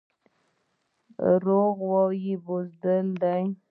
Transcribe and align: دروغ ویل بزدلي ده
دروغ 1.41 1.77
ویل 1.91 2.39
بزدلي 2.45 3.13
ده 3.21 3.35